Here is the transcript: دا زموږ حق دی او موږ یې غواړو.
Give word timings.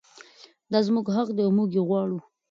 دا 0.71 0.79
زموږ 0.87 1.05
حق 1.15 1.29
دی 1.35 1.41
او 1.45 1.51
موږ 1.57 1.69
یې 1.77 1.81
غواړو. 1.87 2.17